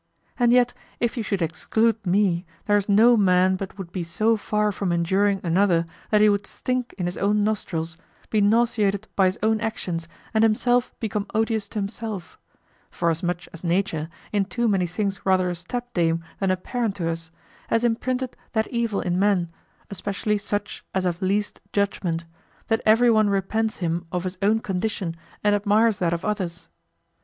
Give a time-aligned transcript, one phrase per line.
[0.39, 4.71] And yet, if you should exclude me, there's no man but would be so far
[4.71, 7.97] from enduring another that he would stink in his own nostrils,
[8.31, 12.39] be nauseated with his own actions, and himself become odious to himself;
[12.89, 17.29] forasmuch as Nature, in too many things rather a stepdame than a parent to us,
[17.67, 19.49] has imprinted that evil in men,
[19.91, 22.25] especially such as have least judgment,
[22.69, 26.69] that everyone repents him of his own condition and admires that of others.